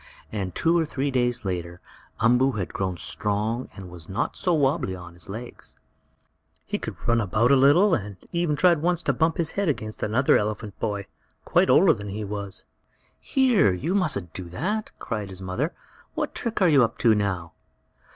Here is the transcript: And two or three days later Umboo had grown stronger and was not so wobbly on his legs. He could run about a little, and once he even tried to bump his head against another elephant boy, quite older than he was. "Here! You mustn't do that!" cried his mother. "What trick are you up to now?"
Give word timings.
And 0.31 0.55
two 0.55 0.75
or 0.79 0.83
three 0.83 1.11
days 1.11 1.45
later 1.45 1.79
Umboo 2.19 2.53
had 2.53 2.73
grown 2.73 2.97
stronger 2.97 3.69
and 3.75 3.91
was 3.91 4.09
not 4.09 4.35
so 4.35 4.51
wobbly 4.51 4.95
on 4.95 5.13
his 5.13 5.29
legs. 5.29 5.75
He 6.65 6.79
could 6.79 6.95
run 7.07 7.21
about 7.21 7.51
a 7.51 7.55
little, 7.55 7.93
and 7.93 8.15
once 8.17 8.25
he 8.31 8.39
even 8.41 8.55
tried 8.55 8.81
to 8.81 9.13
bump 9.13 9.37
his 9.37 9.51
head 9.51 9.69
against 9.69 10.01
another 10.01 10.39
elephant 10.39 10.79
boy, 10.79 11.05
quite 11.45 11.69
older 11.69 11.93
than 11.93 12.09
he 12.09 12.23
was. 12.23 12.63
"Here! 13.19 13.73
You 13.73 13.93
mustn't 13.93 14.33
do 14.33 14.45
that!" 14.49 14.89
cried 14.97 15.29
his 15.29 15.43
mother. 15.43 15.71
"What 16.15 16.33
trick 16.33 16.63
are 16.63 16.67
you 16.67 16.83
up 16.83 16.97
to 16.97 17.13
now?" 17.13 17.53